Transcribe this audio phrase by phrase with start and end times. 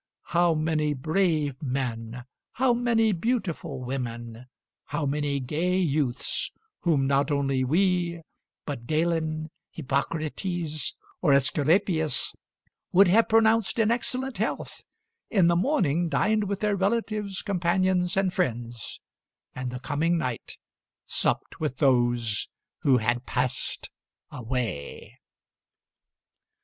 [0.33, 4.47] How many brave men, how many beautiful women,
[4.85, 8.23] how many gay youths whom not only we,
[8.65, 12.33] but Galen, Hippocrates, or Esculapius
[12.91, 14.83] would have pronounced in excellent health,
[15.29, 19.01] in the morning dined with their relatives, companions and friends,
[19.53, 20.57] and the coming night
[21.05, 22.49] supped with those
[22.79, 23.91] who had passed
[24.31, 25.19] away."